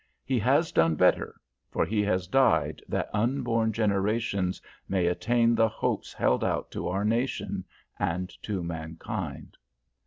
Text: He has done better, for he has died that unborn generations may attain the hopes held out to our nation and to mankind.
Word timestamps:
He 0.25 0.39
has 0.39 0.71
done 0.71 0.95
better, 0.95 1.35
for 1.69 1.85
he 1.85 2.01
has 2.01 2.25
died 2.25 2.81
that 2.89 3.11
unborn 3.13 3.71
generations 3.71 4.59
may 4.89 5.05
attain 5.05 5.53
the 5.53 5.69
hopes 5.69 6.11
held 6.11 6.43
out 6.43 6.71
to 6.71 6.87
our 6.87 7.05
nation 7.05 7.63
and 7.99 8.27
to 8.41 8.63
mankind. 8.63 9.57